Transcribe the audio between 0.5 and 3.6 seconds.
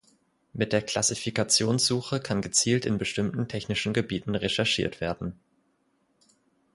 Mit der Klassifikations-Suche kann gezielt in bestimmten